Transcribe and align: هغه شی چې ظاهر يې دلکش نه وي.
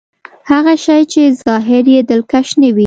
هغه 0.51 0.73
شی 0.83 1.01
چې 1.11 1.21
ظاهر 1.45 1.85
يې 1.93 1.99
دلکش 2.11 2.47
نه 2.61 2.69
وي. 2.75 2.79